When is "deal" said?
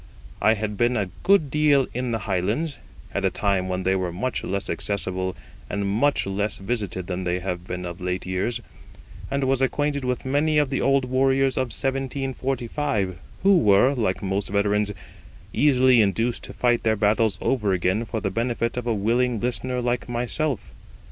1.51-1.85